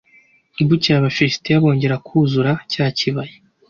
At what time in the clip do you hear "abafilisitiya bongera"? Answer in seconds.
0.97-1.95